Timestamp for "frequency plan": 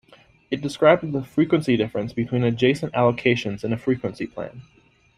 3.77-4.63